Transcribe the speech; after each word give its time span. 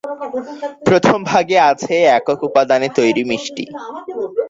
প্রথম 0.87 1.17
ভাগে 1.23 1.57
আছে 1.71 1.95
একক 2.17 2.39
উপাদানে 2.49 2.87
তৈরি 2.97 3.23
মিষ্টি। 3.29 3.63